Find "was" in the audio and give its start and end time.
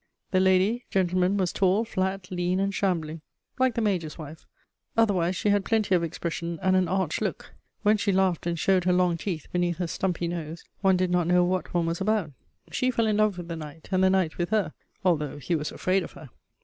1.37-1.53, 11.85-12.01, 15.55-15.71